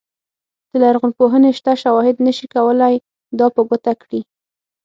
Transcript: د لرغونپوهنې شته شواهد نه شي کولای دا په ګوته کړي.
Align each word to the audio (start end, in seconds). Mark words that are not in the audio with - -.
د 0.69 0.71
لرغونپوهنې 0.83 1.51
شته 1.59 1.71
شواهد 1.83 2.15
نه 2.25 2.31
شي 2.37 2.47
کولای 2.55 2.95
دا 3.39 3.47
په 3.55 3.61
ګوته 3.69 3.93
کړي. 4.01 4.21